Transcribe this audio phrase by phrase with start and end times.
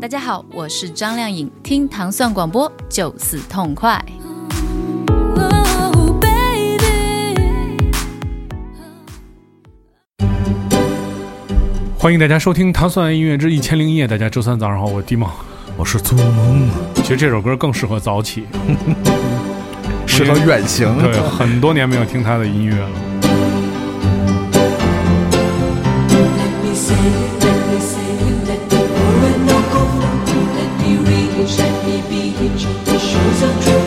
[0.00, 4.02] 大家好，我是张靓颖，听糖蒜广播就是痛快。
[11.98, 14.06] 欢迎大家收听《糖蒜音乐之一千零一夜》。
[14.10, 15.28] 大家周三早上好，我是迪梦。
[15.76, 18.44] 我是做梦，其实这首歌更适合早起，
[20.06, 20.96] 适合远行。
[21.02, 22.90] 对，很多年没有听他的音乐了。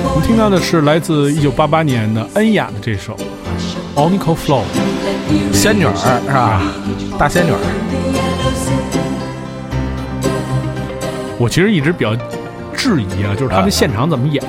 [0.10, 3.16] 我们听到的是来自一九八八年的恩雅的这首
[3.96, 4.62] 《Onico Flow》，
[5.54, 6.62] 仙女儿是吧？
[7.18, 7.58] 大仙女儿。
[11.40, 12.16] 我其实一直比较
[12.76, 14.44] 质疑啊，就是他们现场怎么演，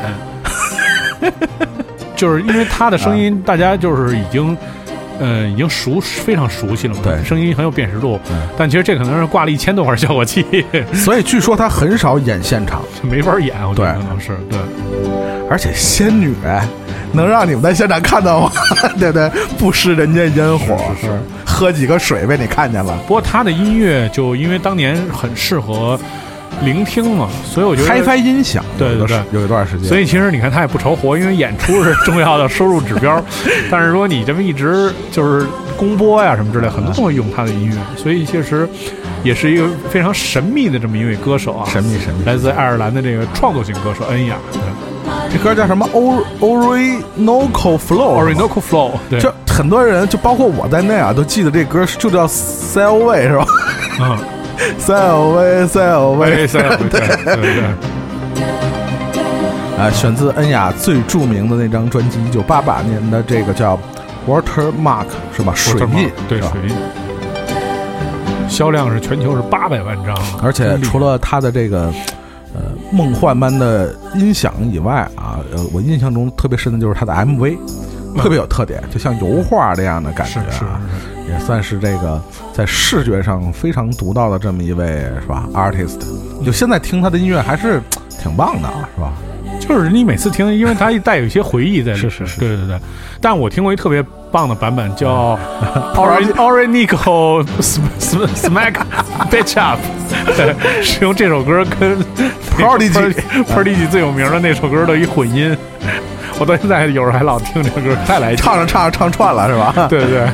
[2.16, 4.56] 就是因为他的声音，大家就是已经，
[5.18, 8.20] 呃，已经熟非常熟悉了嘛，对，声音很有辨识度。
[8.56, 10.44] 但其实这可能是挂了一千多块效果器，
[10.94, 13.54] 所以据说他很少演现场，没法演。
[13.68, 14.58] 我觉得可能是对，
[15.50, 16.34] 而且仙女
[17.12, 18.52] 能让你们在现场看到吗？
[19.00, 21.08] 对对，不食人间烟火，是
[21.44, 22.96] 喝几个水被你看见了。
[23.06, 25.98] 不过他的音乐就因为当年很适合。
[26.62, 29.88] 聆听嘛，所以我觉得开发音响，对对对，有一段时间。
[29.88, 33.22] 所以其实你看他也不愁活，因为演出是重要的收入指标。
[33.70, 38.68] 但是说你这么一直就是公播呀什么之类，很多都会用他的音乐，所以其实
[39.22, 44.36] 也是一个非常神秘的这么一位歌手啊，神秘神秘，来自爱尔兰的这个创作型歌手恩雅。
[45.32, 49.20] 这歌叫什么？O Orinoco Flow，Orinoco Flow 对。
[49.20, 53.46] 就很多人，就包括我在内啊，都记得这歌就叫 Sail Away 是吧？
[54.00, 54.37] 嗯。
[54.78, 56.46] Sail away, sail away，
[56.90, 57.62] 对对对。
[59.78, 63.76] 啊，选自恩雅最著名的那张专辑，一九八八年的这个叫
[64.26, 65.06] 《Watermark》，
[65.36, 65.52] 是吧？
[65.54, 66.74] 水印，对水印。
[68.48, 71.92] 销量是全球是八百万张，而且除了它的这个
[72.54, 77.56] 呃梦幻般的音响以外啊，呃，我印象中特别深的就是它的 MV，
[78.16, 80.80] 特别有特点，就像油画这样的感觉啊。
[81.28, 82.20] 也算是这个
[82.52, 84.86] 在视觉上非常独到的这么一位
[85.20, 85.98] 是吧？artist，
[86.44, 87.80] 就现在听他的音乐还是
[88.20, 89.12] 挺棒的，是吧？
[89.60, 92.78] 就是你每次听，因为他 带有一些回忆在里，是是是，对对对。
[93.20, 95.38] 但我听过一特别棒的版本，叫
[95.96, 98.74] Orinico Smack
[99.30, 99.78] Bitch Up，
[100.82, 101.98] 是用这首歌跟
[102.56, 102.88] Party
[103.48, 105.56] Party 最有名的那首歌的一混音。
[106.38, 109.88] 我到现在有时候还老听这歌，太来唱着唱着唱串了，是吧？
[109.88, 110.24] 对对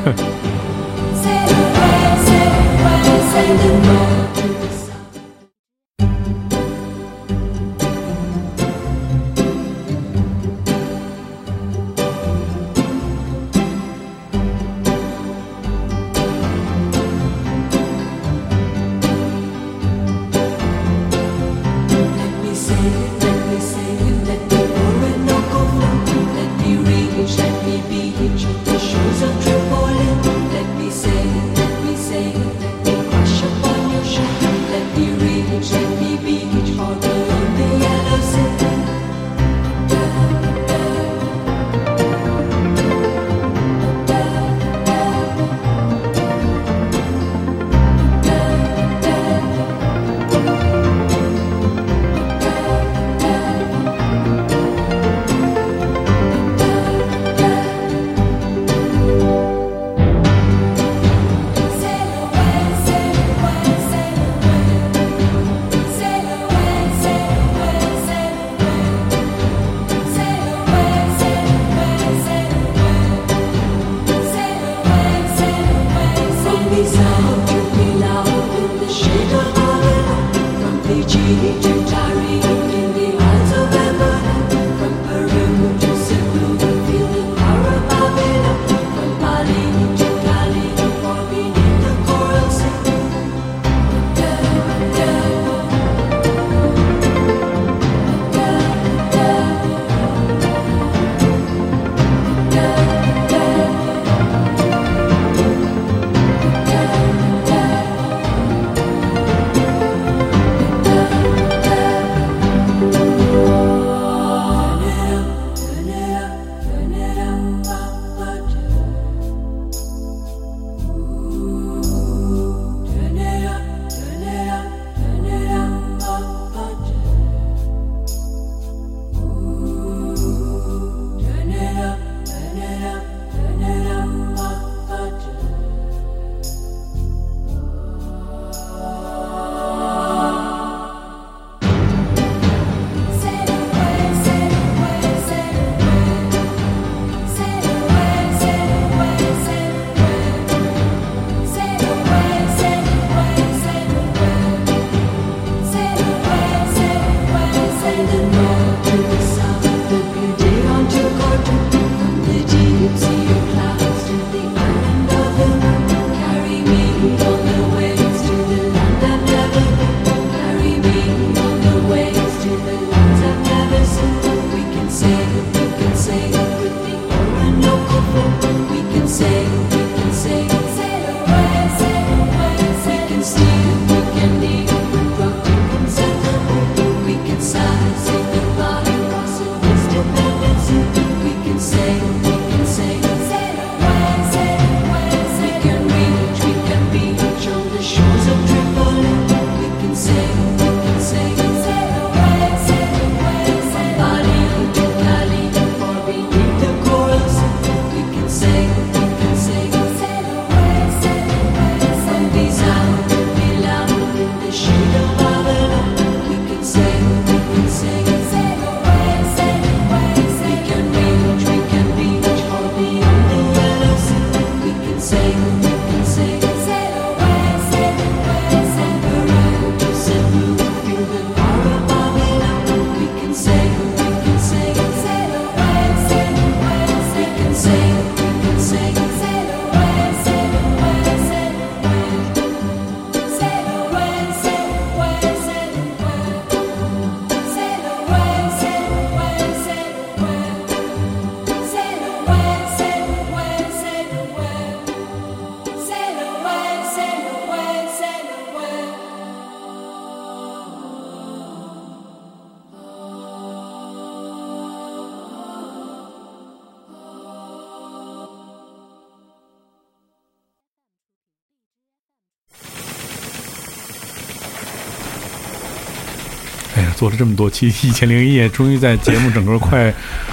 [277.05, 279.93] 做了这么多期《一千零一夜》，终于在节目整个快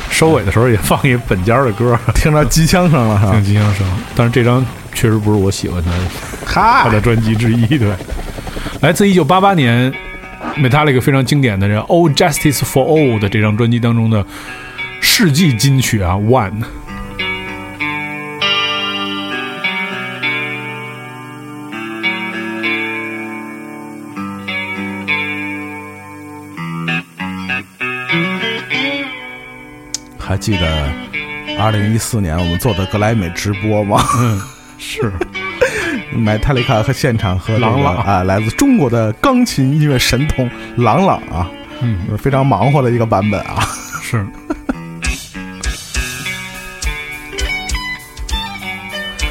[0.10, 3.30] 收尾的时候，也放一本家的歌，听到机枪声了，哈？
[3.34, 3.86] 听机枪声。
[4.16, 5.92] 但是这张确实不是我喜欢的
[6.46, 7.94] 他的专辑之一，对。
[8.80, 9.92] 来自一九八八年
[10.56, 14.26] ，Metallica 非常经典的人《All Justice for All》的这张专辑当中的
[15.02, 16.52] 世纪金曲啊，《One》。
[30.42, 30.92] 记得
[31.60, 34.04] 二零一四年我们做的格莱美直播吗？
[34.18, 34.42] 嗯，
[34.80, 35.12] 是。
[36.18, 41.50] 买泰利卡和现场和朗朗啊，来自中国的钢琴音乐神童朗朗啊，
[41.82, 43.64] 嗯，非常忙活的一个版本啊，
[44.02, 44.26] 是。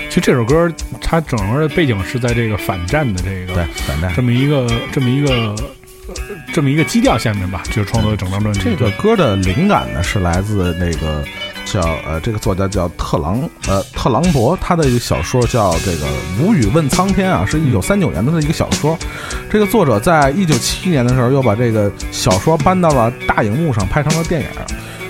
[0.08, 5.54] 其实这首歌它整个的背景是在这个反战的这个对反战这么一个这么一个
[6.52, 8.60] 这么一个基调下面吧，就是创作整张专辑。
[8.60, 11.24] 这个歌的灵感呢是来自那个。
[11.66, 16.06] 叫呃，这个作家叫特朗呃特朗博，他的一个小说叫这个
[16.40, 18.98] 《无语问苍天》啊，是一九三九年的一个小说。
[19.48, 24.48] 这个作者在一九七一年的时候又把这个小说搬到了大荧幕上，拍成了电影。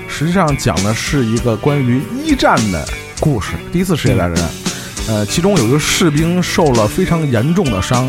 [0.06, 2.86] 实际上讲的是一个关于一战的
[3.20, 4.69] 故事，第一次世界大战。
[5.10, 8.08] 呃，其中有一个士兵受了非常严重的伤，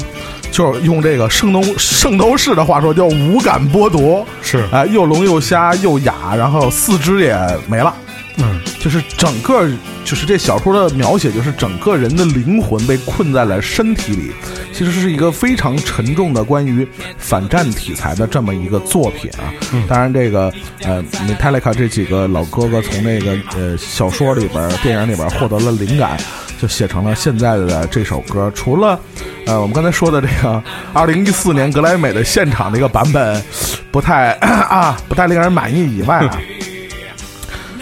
[0.52, 4.64] 就是用这个圣斗圣斗士的话说叫五感剥夺，是。
[4.72, 7.36] 哎，又聋又瞎又哑，然后四肢也
[7.68, 7.92] 没了。
[8.38, 9.68] 嗯，就是整个，
[10.06, 14.32] 就是这小说的描写，就是整个人的灵魂被困在了身体里，
[14.72, 19.52] 其实是一个非常沉重的关于反战题材的这么一个作品啊。
[19.88, 20.52] 当然，这个
[20.84, 26.18] 呃，Metallica 这几个老哥哥从那个呃小说里边、电影里边获得了灵感，
[26.62, 28.52] 就写成了现在的这首歌。
[28.54, 29.00] 除了
[29.48, 30.62] 呃我们刚才说的这个
[30.94, 33.44] 二零一四年格莱美的现场的一个版本
[33.90, 36.40] 不太啊不太令人满意以外啊。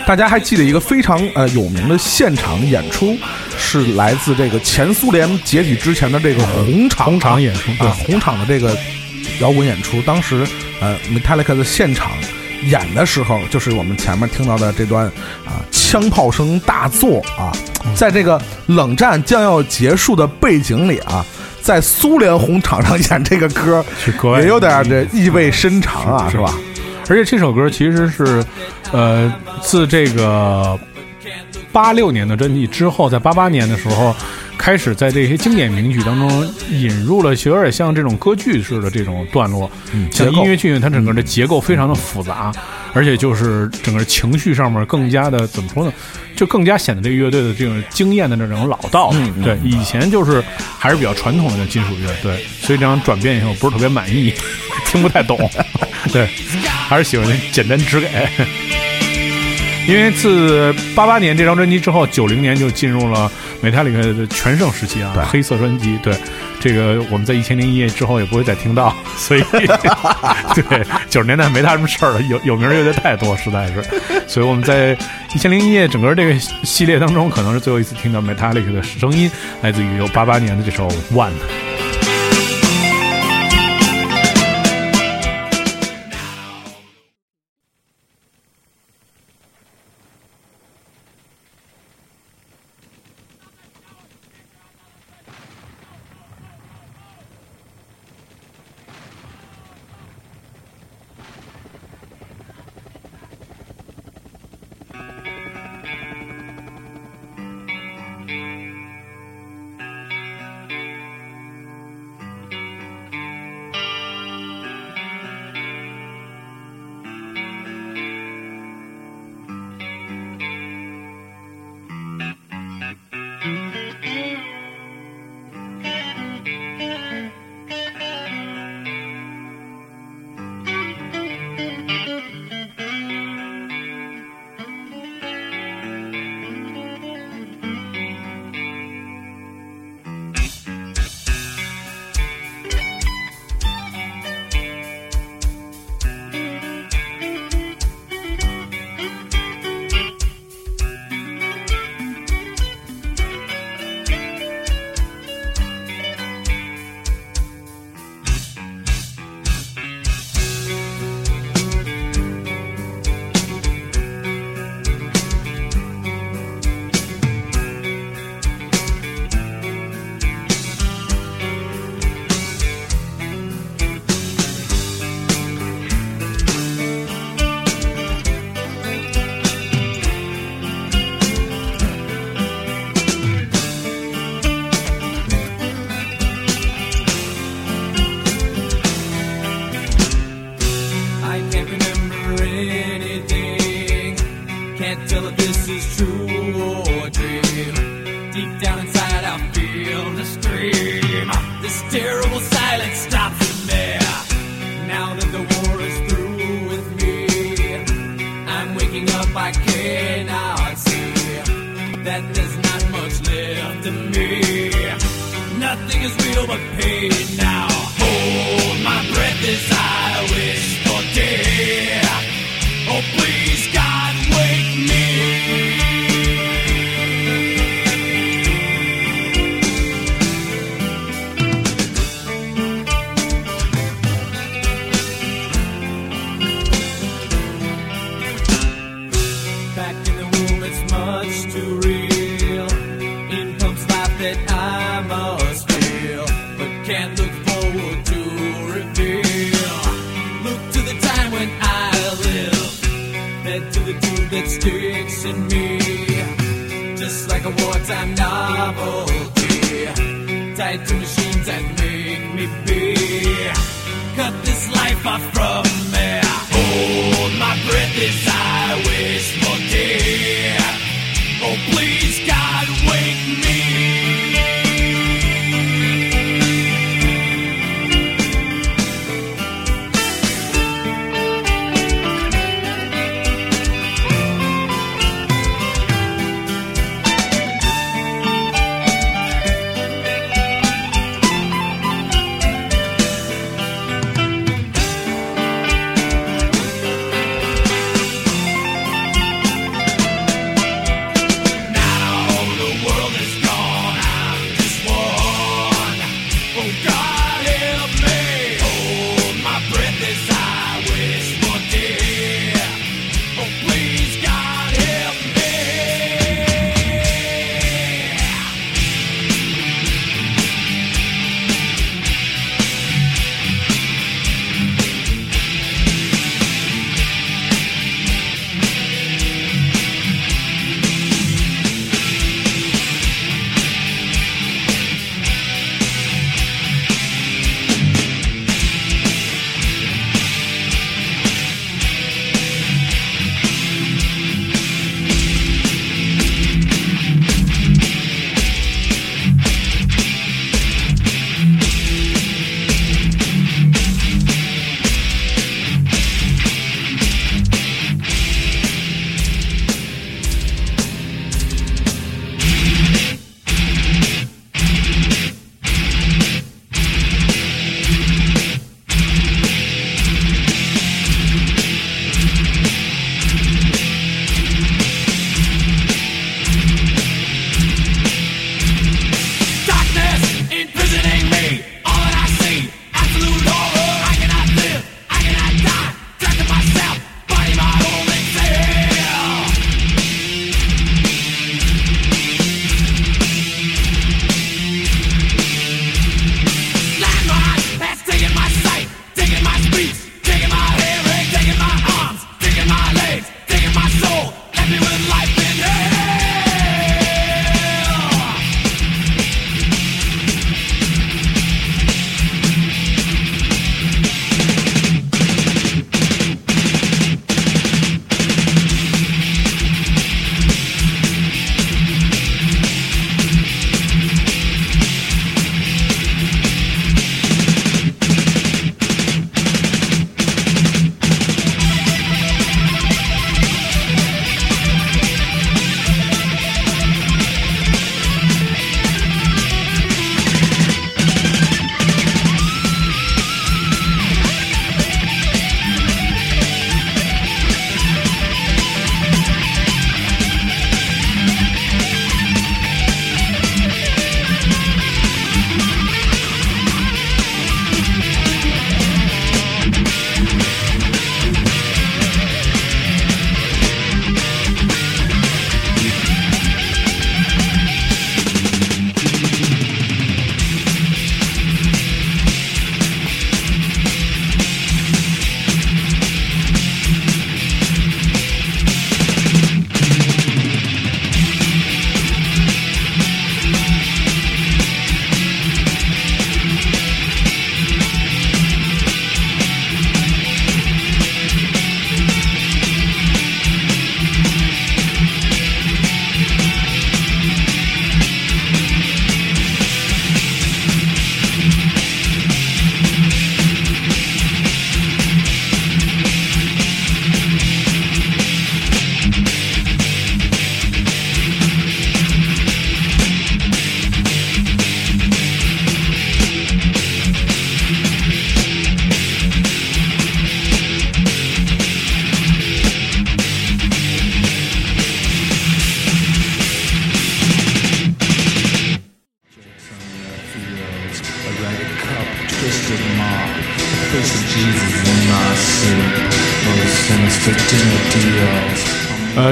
[0.07, 3.15] 大家还记得一个非常呃有名的现场演出，
[3.57, 8.75] 是来自这个前苏联解体之前的这个红场红场演出啊，红场的这个
[9.41, 10.01] 摇滚演出。
[10.03, 10.47] 当时
[10.81, 12.09] 呃，Metallica 的现场
[12.63, 15.05] 演的时候，就是我们前面听到的这段
[15.45, 17.51] 啊，枪炮声大作啊，
[17.95, 21.25] 在这个冷战将要结束的背景里啊，
[21.61, 23.83] 在苏联红场上演这个歌，
[24.41, 26.53] 也有点这意味深长啊，是吧？
[27.09, 28.45] 而且这首歌其实是，
[28.91, 30.77] 呃，自这个
[31.71, 34.15] 八六年的专辑之后，在八八年的时候，
[34.59, 39.71] 开始在这些经典名曲当中引入了有点像这种歌剧式的这种段落，
[40.11, 42.51] 像音乐剧，它整个的结构非常的复杂，
[42.93, 45.93] 而且就是整个情绪上面更加的怎么说呢？
[46.35, 49.13] 就更加显得这个乐队的这种惊艳的那种老道。
[49.43, 50.43] 对，以前就是
[50.77, 54.33] 还是比较传统的金属乐，对，所以这样转变以后不是特别满意，
[54.85, 55.49] 听不太懂。
[56.11, 56.27] 对，
[56.87, 58.07] 还是喜欢简单直给。
[59.89, 63.29] 因为自八八年这张专辑之后，九零年就进入了
[63.63, 65.97] Metallica 的全盛时期啊，黑色专辑。
[66.03, 66.15] 对，
[66.59, 69.41] 这个我们在一千零一夜之后也不会再听到， 所以
[70.53, 73.83] 对九十年代没他什么事儿了，有有名乐队太多，实在是。
[74.27, 74.95] 所以我们在
[75.33, 79.31] 一千零一夜整个这个系列当中，可能是最后一次听到 Metallica 的声音，
[79.63, 81.31] 来自于有八八年的这首《One》。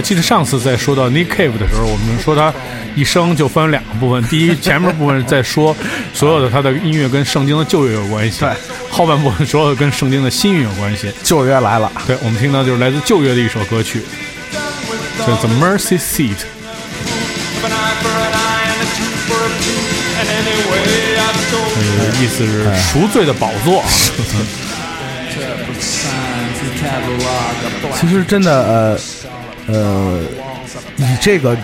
[0.08, 2.54] 记得上次在说到 Nick Cave 的时候，我们说他
[2.96, 5.76] 一生就分两个部分，第一前面部分在说
[6.16, 8.50] 所有的他的音乐跟圣经的旧约有关系，对，
[8.90, 14.02] 后半部分所有的跟圣经的新约有关系，旧约来了，对，我们听到就是来自旧约的一首歌曲，
[15.20, 16.38] 叫 The Mercy Seat。
[22.22, 23.84] 意思是赎罪的宝座。
[28.00, 28.98] 其实真的，呃，
[29.68, 30.22] 呃，
[30.98, 31.58] 以这个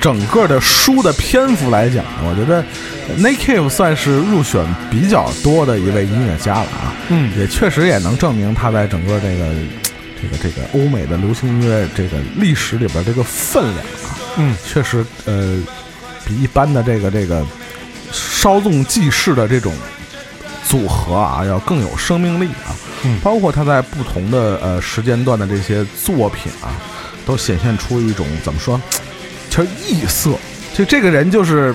[0.00, 2.64] 整个的书的篇幅来讲，我觉得
[3.36, 6.94] Cave 算是入选比较多的一位音乐家了啊。
[7.08, 9.46] 嗯也确实也能证明他在整个这个
[10.22, 15.60] 这个这个欧美的流行音乐这个历史里边这个分量啊，嗯，确实呃
[16.24, 17.44] 比一般的这个这个
[18.12, 19.72] 稍纵即逝的这种
[20.66, 22.72] 组合啊要更有生命力啊。
[23.02, 26.68] 嗯包括他在不同的呃时间段的这些作品啊，
[27.30, 28.80] 都显现出一种怎么说，
[29.48, 30.32] 就是异色。
[30.74, 31.74] 就这个人就是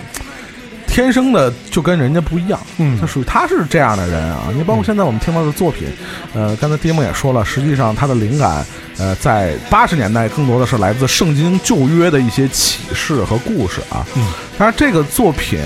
[0.87, 4.47] 天生的就跟人家不一样，嗯他属于他是这样的人啊。
[4.55, 5.87] 你包括现在我们听到的作品，
[6.33, 8.65] 呃，刚才迪蒙也说了，实际上他的灵感，
[8.97, 14.05] 呃，在八十年代更多的是来自圣经旧约的一些启示和故事啊。
[14.15, 15.59] 嗯，当然这个作品，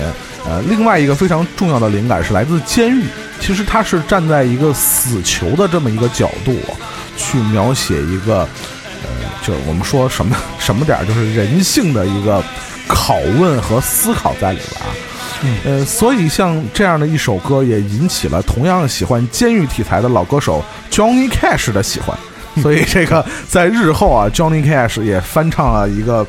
[0.44, 3.04] 呃，另外一个非常重要的灵感是来自监狱。
[3.40, 6.54] 其实他是站在一个死囚的这么一个角度，
[7.16, 8.79] 去描写一个，呃，
[9.42, 12.42] 就是我们说什么什么点儿，就是人性的一个
[12.88, 14.88] 拷问和思考在里边啊。
[15.64, 22.16] 呃，所以像这样的一首歌，也引起了同样喜欢监狱题材的老歌手 Johnny Cash 的喜欢。
[22.60, 26.26] 所以这个在日后啊，Johnny Cash 也翻唱了一个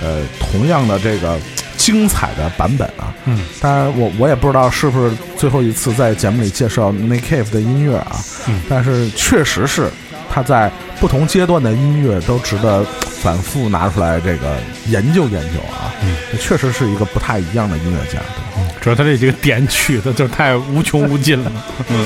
[0.00, 1.36] 呃同样的这个
[1.76, 3.12] 精彩的版本啊。
[3.26, 8.16] 嗯，当然我我也不知道是不是最后一次在节目里介绍 Nick Cave 的音乐啊。
[8.46, 9.90] 嗯，但是确实是
[10.34, 10.68] 他在
[10.98, 12.84] 不同阶段的音乐都值得
[13.22, 14.56] 反复拿出来这个
[14.88, 15.94] 研究研究啊。
[16.02, 18.18] 嗯，确实是一个不太一样的音乐家。
[18.18, 21.52] 对主要他这几个点取的就太无穷无尽了。
[21.88, 22.04] 嗯，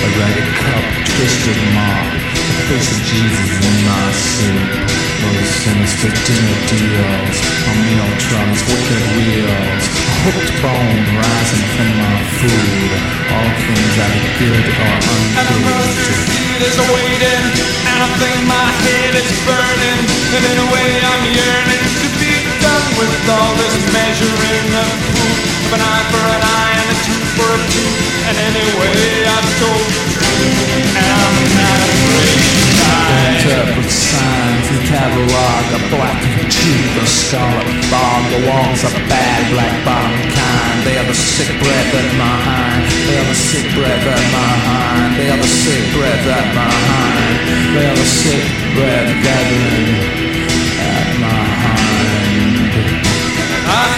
[0.00, 2.12] A ragged cup, twisted mark.
[2.32, 4.70] The face of Jesus in my soup.
[5.20, 7.36] Those sinister dinner deals.
[7.68, 9.84] On meal trucks, wicked wheels.
[9.84, 12.90] A hooked bone rising from my food.
[13.28, 14.96] All things that are good or
[15.36, 15.92] And the ungood.
[16.24, 17.44] seat is waiting,
[17.92, 20.00] and I think my head is burning.
[20.32, 22.06] And in a way, I'm yearning to
[23.00, 25.36] with all this measuring of proof.
[25.64, 27.98] Of an eye for an eye and a tooth for a tooth.
[28.28, 30.60] And anyway, I've told the truth,
[31.00, 32.88] and I'm not afraid to.
[33.40, 36.20] Interpret signs and catalog a black
[36.52, 38.20] tooth, a scarlet fog.
[38.36, 40.76] The walls are bad, black bottom kind.
[40.84, 42.84] They are the sick breath at my hind.
[43.08, 45.10] They are the sick breath at my hind.
[45.16, 47.36] They are the sick breath at my hind.
[47.72, 48.44] They are the sick
[48.76, 50.29] breath gathering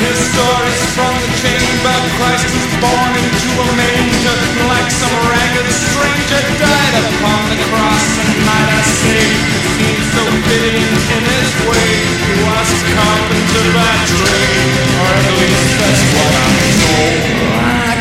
[0.03, 1.97] hear stories from the chamber.
[2.19, 8.07] Christ was born into a manger, like some ragged stranger died upon the cross.
[8.19, 11.91] And might I say, it seems so fitting in his way.
[12.27, 17.92] He was a carpenter by trade, or at least that's what I'm told.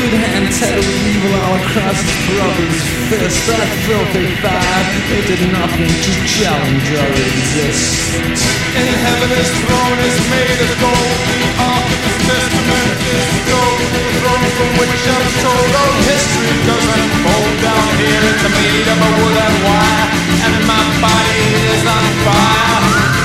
[0.00, 2.80] Good hand tatted with evil all across his brother's
[3.12, 3.36] fist.
[3.52, 8.16] That filthy five, they did nothing to challenge or resist.
[8.80, 11.16] In heaven his throne is made of gold.
[11.36, 13.80] The ark of his testament is gold.
[13.92, 18.24] The throne from which I'm told all history does unfold down here.
[18.24, 20.06] It's made of a wood and wire,
[20.48, 21.44] and my body
[21.76, 23.19] is on fire.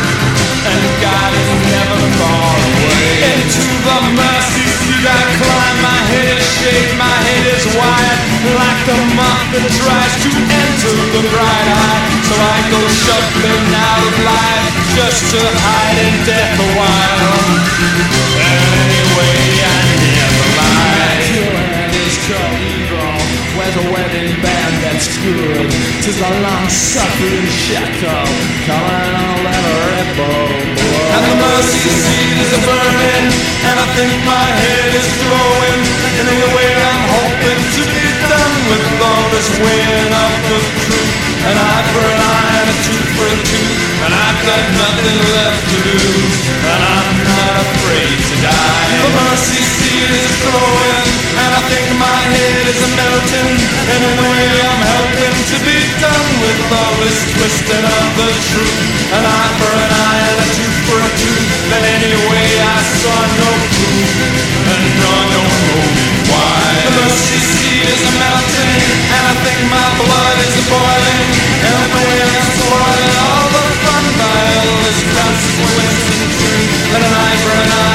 [0.66, 3.06] And God is never far away.
[3.38, 5.78] Into the mercy seat I climb.
[5.86, 10.96] My head is shaved, my head is wide, like the moth that tries to enter
[11.14, 12.02] the bright eye.
[12.26, 14.66] So I go shuffling out of life
[14.98, 17.46] just to hide in death a while.
[18.42, 21.06] Anyway, I never lie.
[23.56, 25.70] Where's a wedding band that's good?
[26.02, 28.26] Tis a long suffering shackle,
[28.66, 29.85] calling all blood.
[30.16, 33.28] And the mercy seat is a burning,
[33.68, 35.82] and I think my head is growing.
[36.16, 41.12] And the way I'm hoping to be done with all this weighing up the truth.
[41.52, 43.76] An eye for an eye and a tooth for a tooth.
[44.08, 46.00] And I've got nothing left to do.
[46.64, 48.88] And I'm not afraid to die.
[49.04, 51.08] The mercy seat is growing
[51.40, 53.52] And I think my head is melting.
[53.86, 58.80] In a way I'm helping to be done With all this twisting of the truth.
[59.16, 61.48] An eye for an eye and a tooth for a tooth.
[61.72, 64.10] But anyway I saw no proof.
[64.68, 65.80] And I don't know
[66.28, 66.60] why.
[66.84, 68.76] The mercy seat is melting
[69.16, 71.30] And I think my blood is boiling.
[71.64, 76.74] And the way I'm spoiling All the fun by all this consequence and truth.
[76.96, 77.95] And an eye for an eye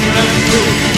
[0.00, 0.97] and true.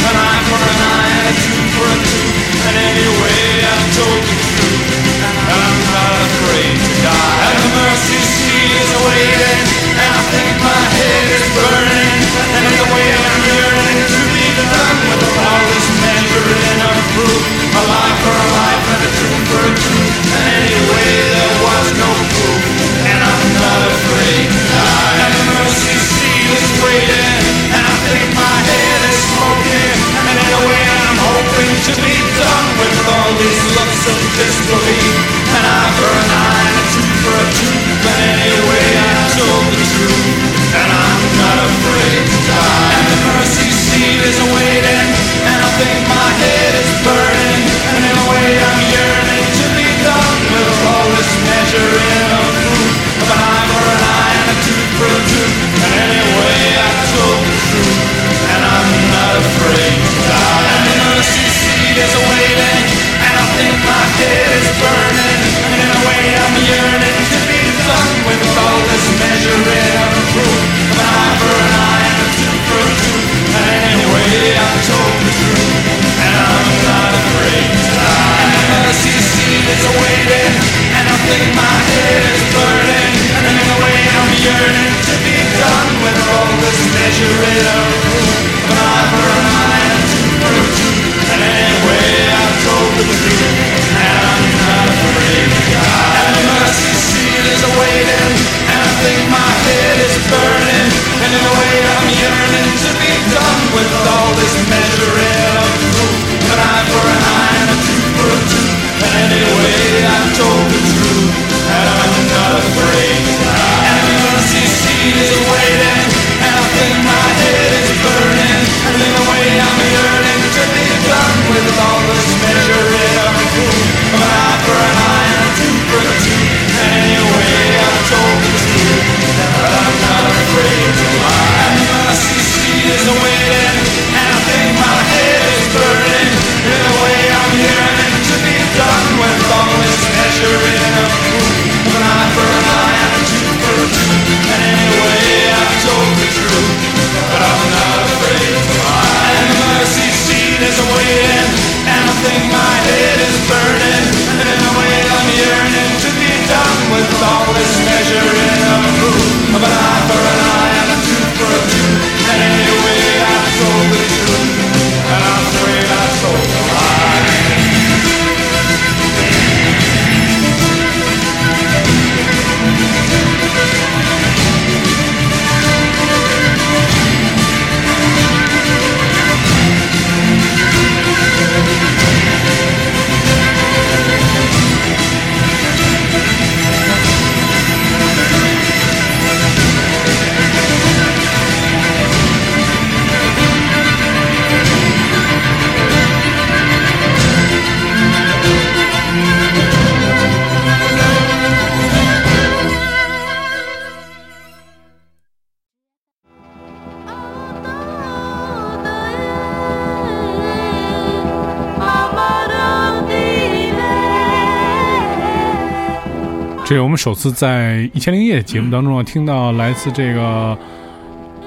[216.71, 217.49] 这是我们首次在
[217.93, 220.57] 《一千零一夜》节目当中啊，听到来自这个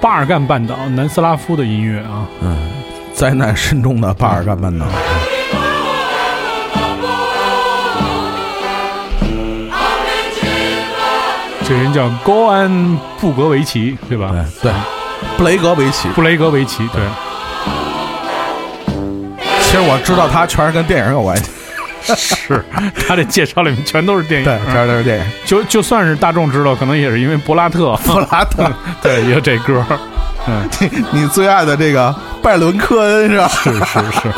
[0.02, 2.28] 巴尔干半岛南斯拉夫的音乐啊。
[2.42, 2.58] 嗯，
[3.14, 4.86] 灾难深重的巴尔干半岛。
[11.64, 14.36] 这人叫高安布格维奇，对吧？
[14.62, 14.74] 对，
[15.38, 17.02] 布雷格维奇，布雷格维奇，对。
[19.62, 21.50] 其实我知道他，全是跟电影有关系。
[22.16, 22.64] 是
[23.08, 25.26] 他这介绍里面全都是电影，对，全都是电影。
[25.46, 29.86] 就就算是大众知道，可能也是因为柏拉特，布拉特， 对，也有这歌，
[30.48, 30.68] 嗯，
[31.12, 33.48] 你最爱的这个拜伦科恩是吧？
[33.48, 34.34] 是是是，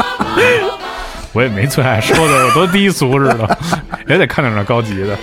[1.33, 3.57] 我也没最爱说的有多低俗似的，
[4.07, 5.17] 也得看点那高级的，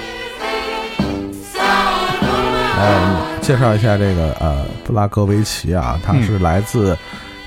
[2.80, 6.96] 嗯，介绍一下这个呃布拉格维奇啊，他是来自、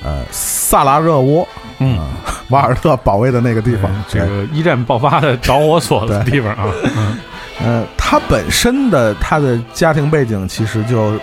[0.03, 1.47] 呃萨拉热窝，
[1.79, 1.97] 嗯。
[1.99, 2.05] 啊
[2.49, 3.91] 瓦尔特保卫的那个地方。
[4.08, 6.65] 这对个一战爆发的导火索的地方啊，
[6.97, 7.17] 嗯
[7.63, 11.13] 呃，他本身的他的家庭背景其实就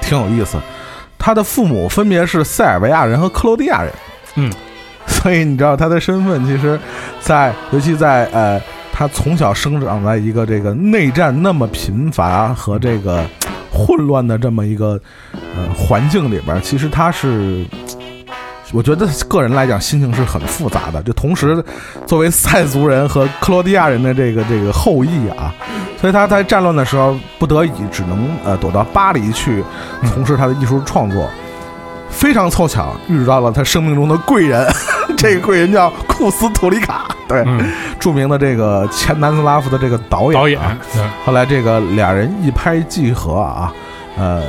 [0.00, 0.58] 挺有意思，
[1.18, 3.92] 他的父母分别是塞尔维亚人和克罗地亚人，
[4.36, 4.52] 嗯，
[5.08, 6.78] 所以你知道他的身份，其实
[7.20, 8.60] 在，尤其在呃，
[8.92, 13.24] 他从小生长在一个这个内战那么频繁和这个
[13.72, 15.00] 混乱的这么一个
[15.56, 17.64] 呃环境里边，其实他是。
[18.72, 21.02] 我觉得个人来讲，心情是很复杂的。
[21.02, 21.62] 就同时，
[22.06, 25.54] 作为塞族人和克罗地亚人的这个这个后裔啊，
[26.00, 29.62] 所以他在战乱的时候不得已只能呃躲到巴黎去
[30.06, 31.28] 从事他的艺术创作。
[32.10, 34.70] 非常凑巧遇到了他生命中的贵人，
[35.16, 40.42] 这个贵人叫库斯图里卡，对，嗯，著名的这个前南斯拉夫的这个导演啊。
[40.42, 40.48] 导
[41.00, 43.72] 演，后来这个俩人一拍即合啊，
[44.18, 44.42] 呃，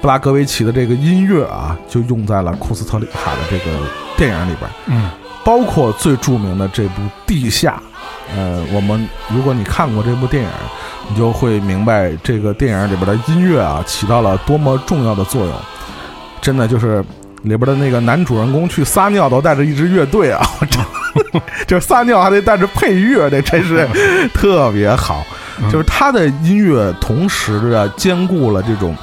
[0.00, 3.64] 布拉格维奇的这个音乐啊，就用在了库斯特里卡的这个
[4.16, 5.10] 电影里边，嗯
[5.42, 7.80] 包括最著名的这部《地下》。
[8.36, 10.50] 呃，我们如果你看过这部电影，
[11.08, 15.54] 你就会明白这个电影里边的音乐啊，起到了多么重要的作用。
[16.40, 17.02] 真的就是
[17.42, 20.46] 里边的那个男主人公去撒尿都带着一支乐队啊，
[21.66, 23.88] 就是撒尿还得带着配乐，这真是
[24.32, 25.24] 特别好。
[25.70, 28.94] 就是他的音乐同时的兼顾了这种，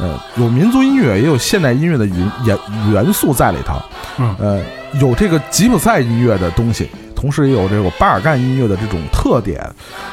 [0.00, 2.58] 呃，有民族音乐也有现代音乐的元元
[2.92, 3.80] 元素在里头，
[4.18, 4.34] 嗯。
[4.38, 4.62] 呃，
[5.00, 9.64] 有这个吉普赛音乐的东西，同时也有这个巴尔干音乐的这种特点，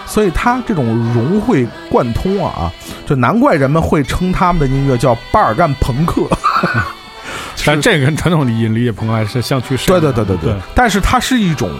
[0.06, 2.72] 所以它这种融会贯通啊，
[3.08, 6.24] 就难怪人们会称他们的音乐叫巴尔干朋克。
[7.66, 10.54] 但这个跟传统的引理解朋克还是相去甚对远对对对对。
[10.54, 11.76] 对，但是它是一种，呃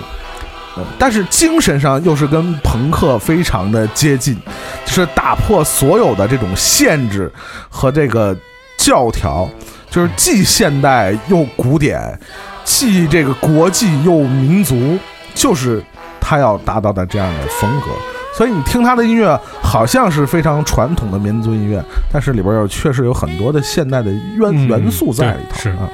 [1.00, 4.38] 但是精神上又是跟朋克非常的接近，
[4.86, 7.32] 就是打破所有的这种限制
[7.70, 8.36] 和这个
[8.78, 9.50] 教条，
[9.90, 12.20] 就是既现代又古典，
[12.64, 14.98] 既这个国际又民族，
[15.34, 15.84] 就是
[16.20, 17.88] 他要达到的这样的风格。
[18.36, 25.70] 所以你听他的音乐，好像是非常传统的民族音乐，但是里边又确实有很多的现代的元、嗯元素在里头。
[25.72, 25.90] 啊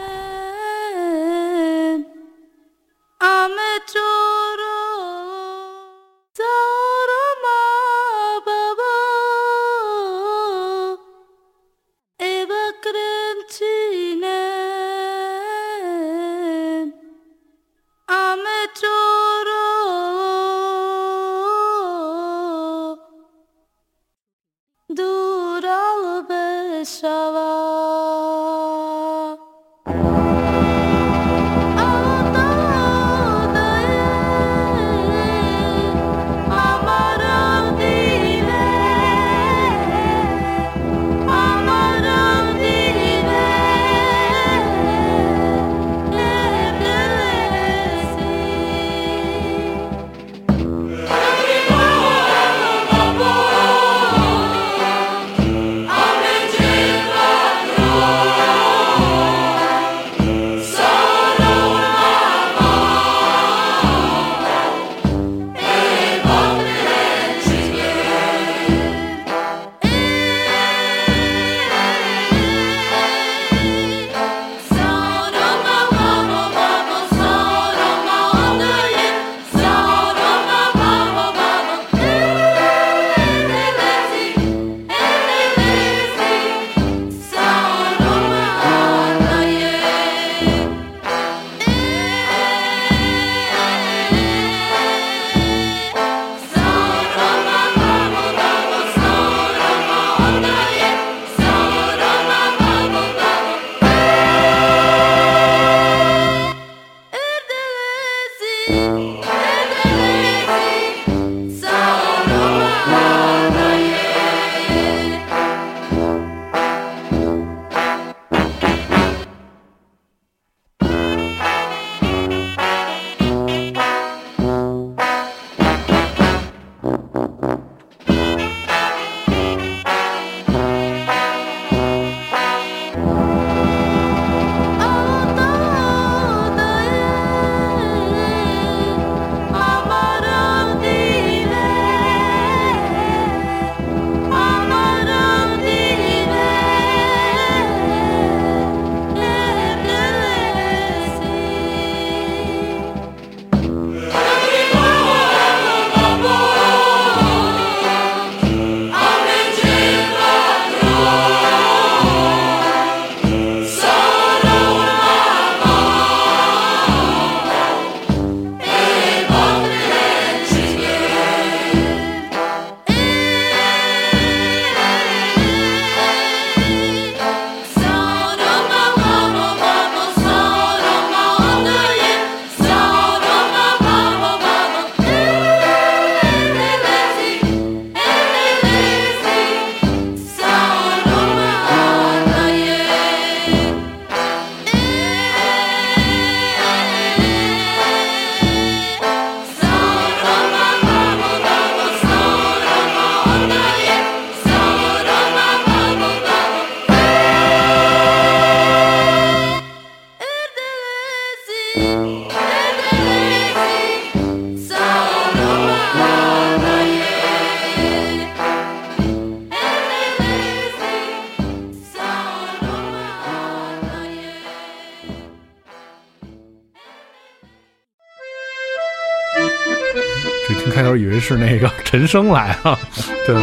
[231.05, 232.77] 为是那个陈升来了。
[233.25, 233.35] 对，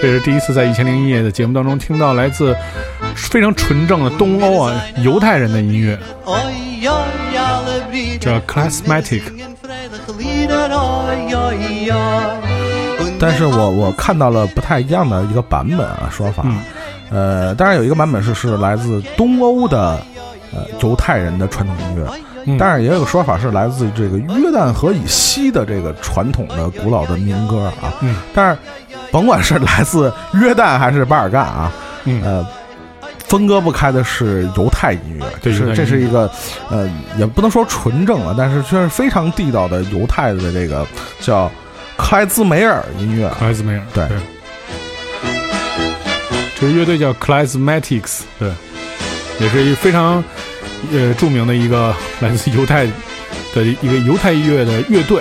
[0.00, 2.56] 这是第一次在《一千零一夜》的节目当中听到来自
[3.14, 5.98] 非常纯正的东欧啊犹太人的音乐，
[8.20, 9.22] 叫 Classmatic。
[13.18, 16.44] 但是我我看到了不太一样的一个版本啊说法，
[17.10, 19.98] 呃，当然有一个版本是是来自东欧的
[20.52, 22.10] 呃犹太人的传统音乐。
[22.46, 22.56] 嗯。
[22.58, 28.58] 当然也有个说法是来自这个约旦河以西的这个传统的古老的民歌啊，嗯，但是
[29.10, 31.72] 甭管是来自约旦还是巴尔干啊，
[32.04, 32.46] 嗯呃，
[33.26, 36.30] 分割不开的是犹太音乐，就是这是一个
[36.70, 36.88] 呃，
[37.18, 40.86] 也不能说纯正了，但是却是非常地道的犹太的这个
[41.20, 41.50] 叫
[41.96, 44.18] 克莱兹梅尔音乐，克莱兹梅尔，对对，
[46.60, 48.52] 这个乐队叫 Classmatics，对，
[49.38, 50.22] 也是一非常
[50.92, 52.86] 呃著名的一个来自犹太
[53.54, 55.20] 的一个犹太音乐的乐队。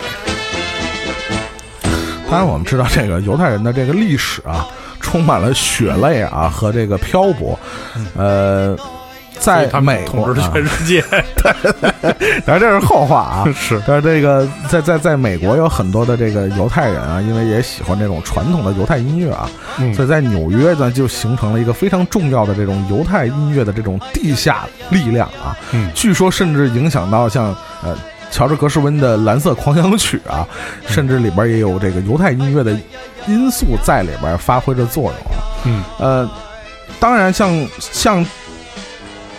[2.30, 4.68] 当然，我们知道这个犹太人的这个历史啊，
[4.99, 7.57] 充满了血泪啊和这个漂泊。
[8.18, 8.76] 呃，
[9.40, 11.04] 在美统治了全世界，
[12.46, 13.46] 当然这是后话啊。
[13.56, 25.58] 是但是这个在在在美国有很多的这个犹太人啊，因为也喜欢这种传统的犹太音乐啊，嗯所以在纽约呢就形成了一个非常重要的这种犹太音乐的这种地下力量啊。
[25.72, 27.96] 嗯据说甚至影响到像呃
[28.32, 30.46] 乔治格什温的《蓝色狂想曲》啊，
[30.88, 32.76] 甚至里边也有这个犹太音乐的
[33.28, 35.40] 因素在里边发挥着作用啊。
[35.66, 36.30] 嗯呃，
[37.00, 38.26] 当然像像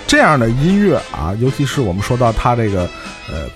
[0.07, 2.83] 这样的音乐啊，尤其是我们说到他这个
[3.29, 3.47] 呃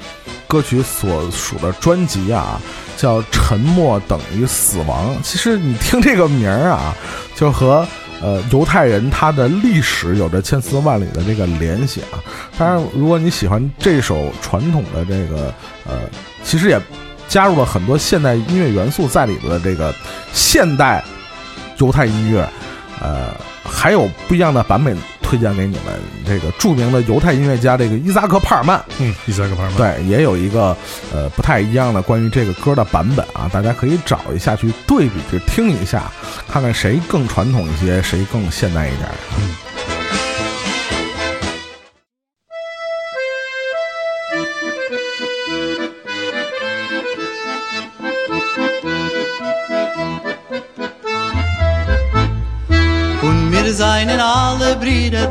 [0.46, 2.60] 歌曲所属的专辑啊，
[2.96, 5.14] 叫《沉默等于死亡》。
[5.22, 6.94] 其实你听这个名儿啊，
[7.36, 7.86] 就和
[8.20, 12.18] 呃犹太人他的历史有着千丝万缕的这个联系啊。
[12.58, 15.54] 当然，如果你喜欢这首传统的这个
[15.86, 16.00] 呃，
[16.42, 16.80] 其实也
[17.28, 19.94] 加入了很多现代音乐元素在里头的这个
[20.32, 21.02] 现代
[21.78, 22.46] 犹太音乐，
[23.00, 23.32] 呃，
[23.62, 24.98] 还有不一样的版本
[25.30, 25.94] 推荐给你们。
[26.26, 30.76] 这个著名的犹太音乐家这个伊扎克帕尔曼，嗯，伊扎克·帕尔曼，对，也有一个
[31.14, 36.10] 呃不太一样的关于这个歌的版本啊，大家可以找一下去对比去听一下，
[36.48, 39.08] 看看谁更传统一些，谁更现代一点。
[39.38, 39.69] Und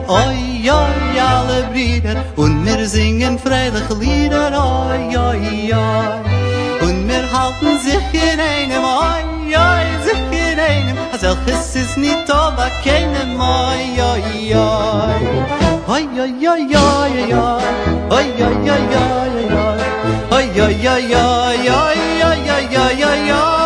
[0.08, 2.24] oi, oi, alle Brüder.
[2.36, 6.20] Und wir singen freiliche Lieder, oi, oi, oi.
[6.82, 9.24] Und wir halten sich in einem, oi,
[9.56, 10.98] oi, sich in einem.
[11.12, 15.60] Als welches ist nicht aber keinem, oi, oi, oi.
[15.88, 17.64] Oi, oi, oi, oi, oi, oi.
[18.10, 19.90] Oi, oi, oi, oi, oi, oi.
[20.32, 23.59] Oi, oi, oi, oi, oi, oi, oi,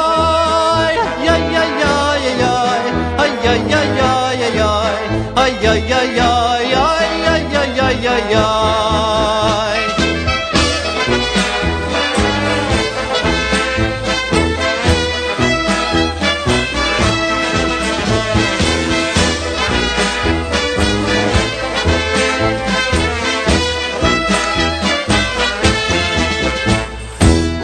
[5.44, 5.68] ay.
[5.68, 9.80] Ay, ay, ay, ay, ay, ay, ay, ay, ay.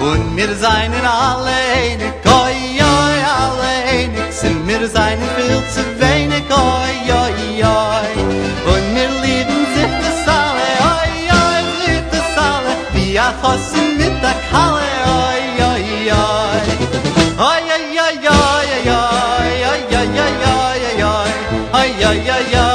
[0.01, 1.68] Und wir seien alle
[22.47, 22.68] ya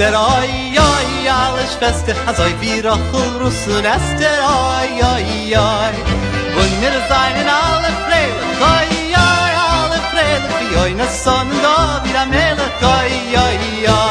[0.00, 5.56] der oi oi alles feste as oi wir och um russen as der oi oi
[5.56, 5.94] oi.
[6.60, 8.42] Und mir sein in alle freile
[8.74, 8.88] oi
[9.24, 13.12] oi alle freile wie oi na sonn da wieder mele oi
[13.44, 13.58] oi
[13.98, 14.09] oi.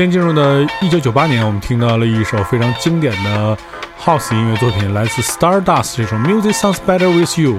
[0.00, 3.54] 间进入的一九九八年，我们听到了一首非常经典的
[4.02, 7.58] House 音乐作品，来自 Stardust 这首《Music Sounds Better with You》。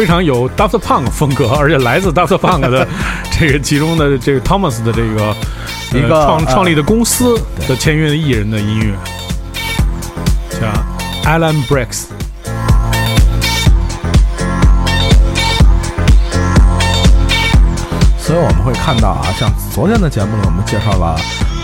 [0.00, 2.88] 非常有 Daft Punk 风格， 而且来自 Daft Punk 的
[3.38, 5.36] 这个其中的这个 Thomas 的这个
[5.92, 7.38] 一个呃创呃创立的公司
[7.68, 8.94] 的签约的艺人的音乐，
[10.58, 12.04] 叫 Alan Brex。
[18.18, 21.14] 所以我们会看到啊，像昨天的节目里，我们介绍了，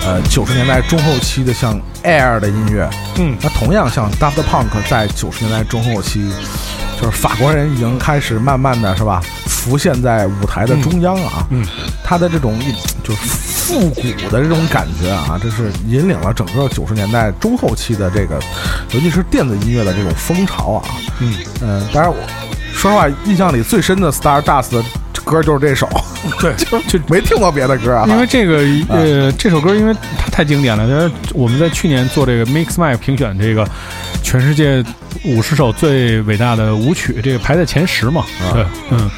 [0.05, 3.35] 呃，九十年代中后期的像 Air 的音乐，嗯。
[3.41, 6.31] 那同样像 Daft Punk 在九十年代中后期，
[7.01, 11.65] 就是法国人已经开始慢慢的是吧，浮现在舞台的中央啊，嗯，
[12.03, 12.73] 他的这种一
[13.03, 18.39] 就是复古的这种感觉啊，这是引领了整个九十年代中后期的这个，
[18.93, 20.85] 尤其是电子音乐的这种风潮啊，
[21.21, 21.35] 嗯。
[21.63, 22.17] 嗯、当然我
[22.73, 24.85] 说实话，印象里最深的 Stardust 的
[25.27, 25.89] 歌就是这首，
[26.41, 33.69] 对，就就没听过别的歌啊，因为这个呃这首歌，因为它太经典了，就是我们在去年做这个 Mix My 评选这个
[34.23, 34.83] 全世界
[35.25, 38.25] 五十首最伟大的舞曲，这个排在前十嘛，
[38.55, 39.11] 对，嗯，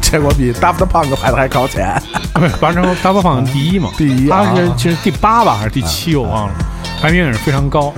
[0.00, 2.02] 结果比 Daft Punk 排的还靠前。
[2.34, 4.44] 不是完成大播放第一嘛，第一啊。
[4.44, 6.54] 它是其实第八吧还是第七我忘了，
[7.00, 7.94] 排名也是非常高。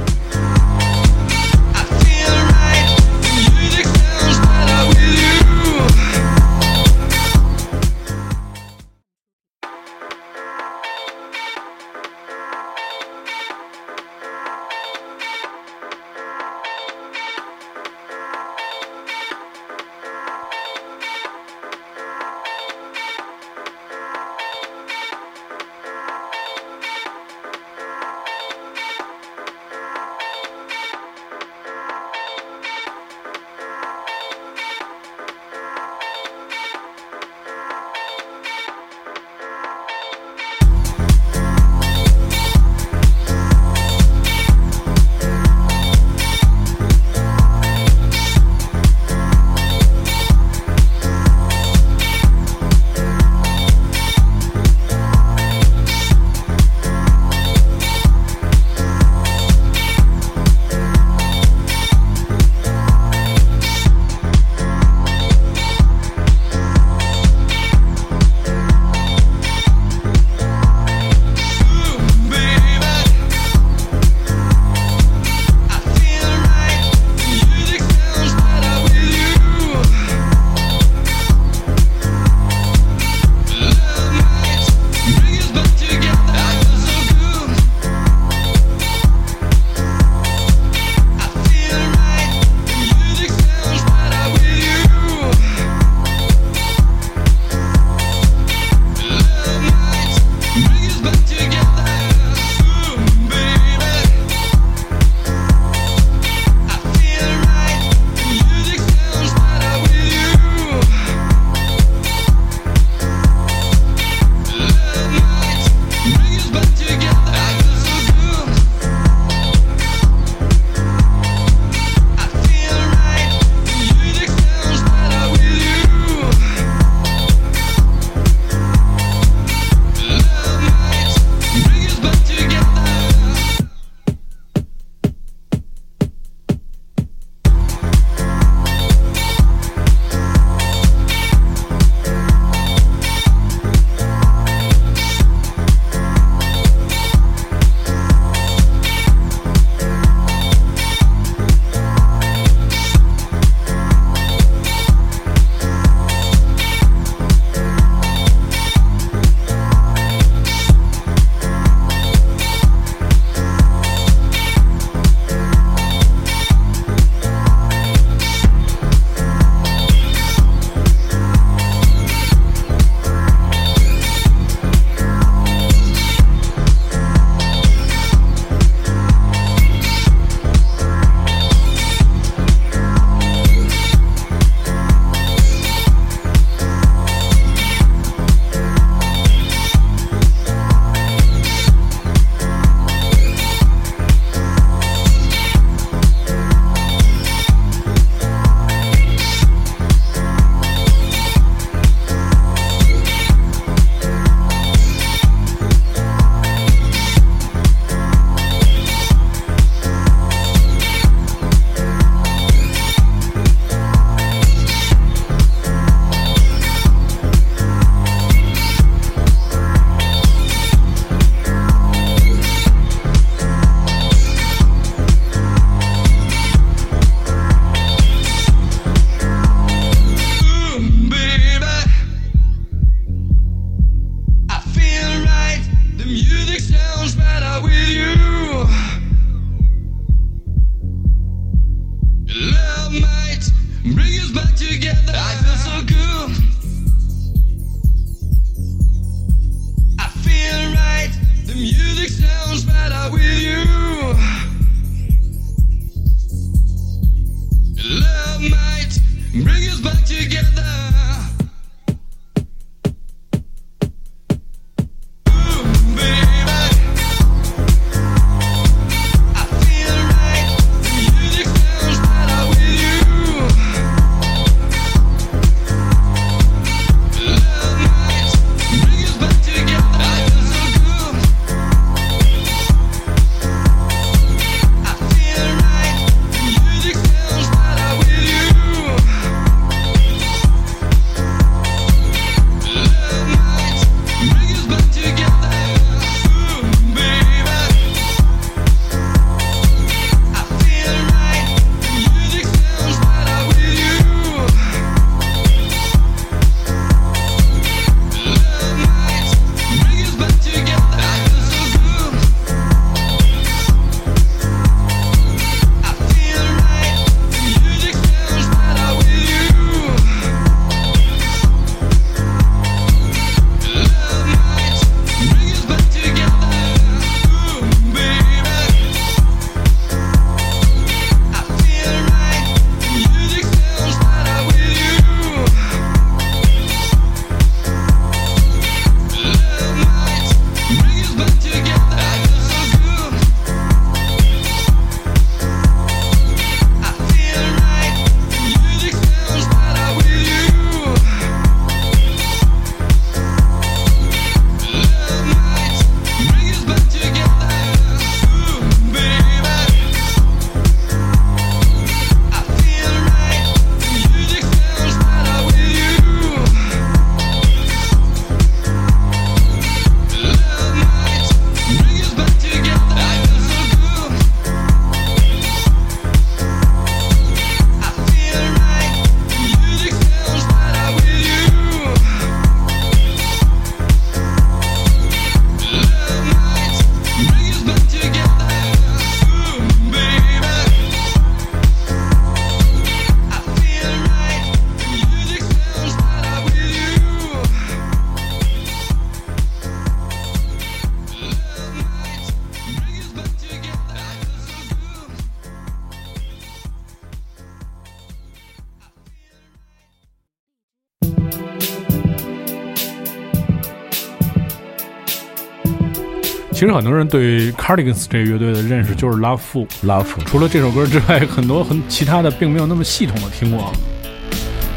[416.67, 423.73] 实很多人对 Cardigans 这个乐队的认识就是 Love Fool，Love 除了这首歌之外，很多很其他的并没有那么系统的听过。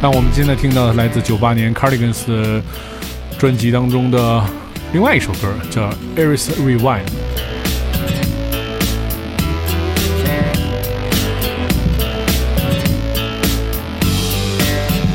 [0.01, 2.61] 那我们现在听到的来自九八年 Cardigans 的
[3.37, 4.43] 专辑当中的
[4.93, 7.01] 另外一首歌，叫《Eris Rewind》。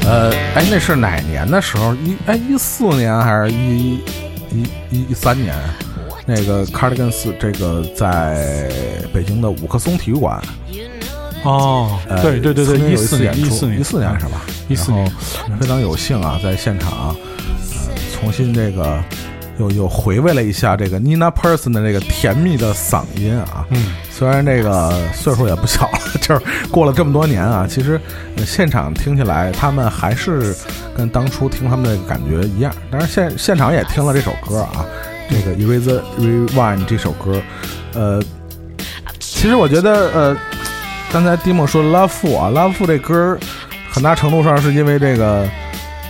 [0.06, 1.94] 呃，哎，那是哪年的时候？
[1.94, 3.94] 一哎一四年还是一
[4.50, 5.54] 一一一三年？
[6.26, 8.70] 那个 Cardigans 这个在
[9.12, 10.42] 北京的五棵松体育馆，
[11.44, 14.42] 哦，呃，对对对对，曾经有四年，一四年，一四年是吧？
[14.68, 15.10] 一四年，
[15.60, 18.98] 非常有幸啊，在现场呃重新这个
[19.58, 23.66] 又又回味了一下这个 Nina Persson 的这个甜蜜的嗓音啊。
[23.70, 28.00] 嗯，虽然这个岁数也不小了， 就是过了这么多年啊，其实
[28.36, 30.56] 呃现场听起来他们还是
[30.96, 32.74] 跟当初听他们的感觉一样。
[32.90, 34.86] 当然现现场也听了这首歌啊，
[35.28, 37.40] 这个《Erase Rewind》这首歌，
[37.94, 38.22] 呃，
[39.18, 40.36] 其实我觉得呃，
[41.12, 43.38] 刚才 Dimo 说 Love Fool 啊，Love Fool 这歌
[43.90, 45.48] 很大程度上是因为这个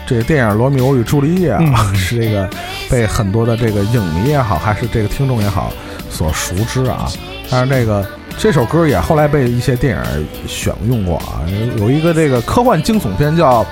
[0.07, 2.49] 这个电影《罗密欧与朱丽叶》啊，嗯是这个
[2.91, 5.73] 被很多的这个影迷也好，还是这个听众也好
[6.11, 7.11] 所熟知啊。
[7.51, 8.07] 但是这个
[8.37, 11.45] 这首歌也后来被一些电影选用过啊，
[11.79, 13.63] 有一个这个科幻惊悚片叫《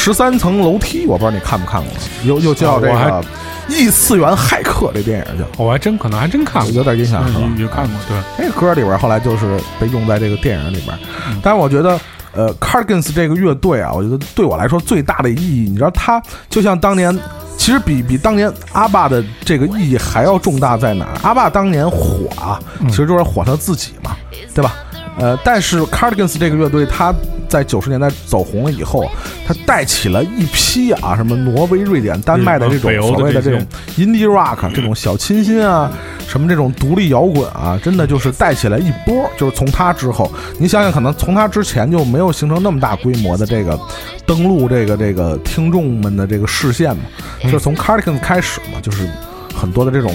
[0.00, 1.92] 十三层楼梯》，我不知道你看没看过，
[2.24, 3.24] 又又叫这个
[3.68, 5.44] 异次元骇客这电影叫。
[5.62, 10.98] 我还真可能还真看过，有点印象是吧嗯有有看过，对，这歌里边后来就是被用在这个电影里边，
[11.28, 12.00] 嗯但是我觉得。
[12.32, 17.12] 呃，Cardigans 这个乐队啊，我觉得对我来说最大的意义，你知道，它就像当年，
[17.58, 21.18] 其实比比当年阿爸的这个意义还要重大在哪儿？
[21.22, 24.12] 阿爸当年火啊，嗯其实就是火他自己嘛，
[24.54, 24.76] 对吧？
[25.20, 27.14] 呃，但是 Cardigans 这个乐队，他
[27.46, 29.06] 在九十年代走红了以后，
[29.46, 33.60] 他带起了一批啊，什么挪威、瑞典、丹麦的这种所谓的这种
[33.98, 35.92] indie rock 这种小清新啊，
[36.26, 39.30] 什么这种独立摇滚啊，真的就是带起来一波。
[39.36, 43.78] 就是从他之后，你想想，可能从他之前就没有形成那么大规模的这个
[44.24, 47.02] 登陆这个这个听众们的这个视线嘛，
[47.42, 49.06] 就是从 Cardigans 开始嘛，就是
[49.54, 50.14] 很多的这种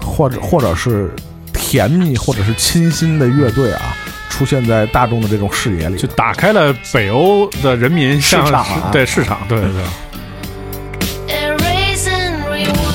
[0.00, 1.10] 或者或者是
[1.52, 3.94] 甜蜜或者是清新的乐队啊。
[4.28, 9.82] 出现在大众的这种视野里，就打开了北欧的人民向市场啊对市场，对对对。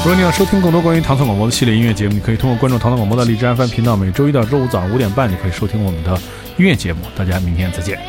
[0.03, 6.13] 如果你要收听更多关于唐宋广播的系列音乐节目，你可以通过关注唐宋广播的荔枝 FM 频道，每周一到周五早上五点半，你可以收听我们的
[6.57, 7.01] 音乐节目。
[7.15, 7.99] 大家明天再见。